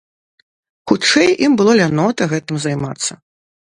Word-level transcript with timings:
Хутчэй, 0.93 1.29
ім 1.49 1.59
было 1.61 1.79
лянота 1.83 2.23
гэтым 2.35 2.55
займацца. 2.69 3.13